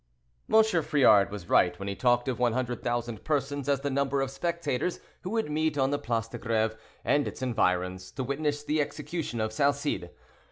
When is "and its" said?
7.05-7.43